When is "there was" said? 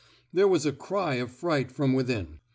0.33-0.65